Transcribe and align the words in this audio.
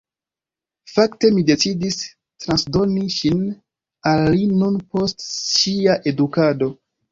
Fakte 0.93 1.29
mi 1.35 1.43
decidis 1.49 1.97
transdoni 2.45 3.05
ŝin 3.17 3.45
al 4.15 4.25
li 4.39 4.43
nun 4.57 4.83
post 4.97 5.29
ŝia 5.37 6.01
edukado. 6.15 6.75